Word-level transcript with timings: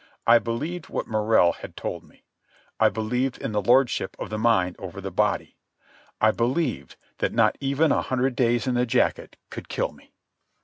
I 0.25 0.39
believed 0.39 0.89
what 0.89 1.05
Morrell 1.05 1.51
had 1.51 1.77
told 1.77 2.03
me. 2.03 2.23
I 2.79 2.89
believed 2.89 3.37
in 3.37 3.51
the 3.51 3.61
lordship 3.61 4.15
of 4.17 4.31
the 4.31 4.37
mind 4.39 4.75
over 4.79 4.99
the 4.99 5.11
body. 5.11 5.57
I 6.19 6.31
believed 6.31 6.95
that 7.19 7.33
not 7.33 7.55
even 7.59 7.91
a 7.91 8.01
hundred 8.01 8.35
days 8.35 8.65
in 8.65 8.73
the 8.73 8.87
jacket 8.87 9.35
could 9.51 9.69
kill 9.69 9.91
me. 9.91 10.11